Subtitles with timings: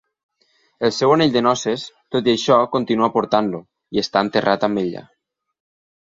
[0.87, 1.83] El seu anell de noces,
[2.15, 3.59] tot i això continua portant-lo,
[3.97, 5.05] i està enterrat amb ella.